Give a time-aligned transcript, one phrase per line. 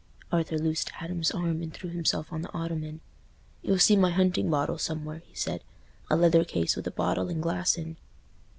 [0.31, 3.01] Arthur loosed Adam's arm and threw himself on the ottoman.
[3.61, 5.63] "You'll see my hunting bottle somewhere," he said.
[6.09, 7.97] "A leather case with a bottle and glass in."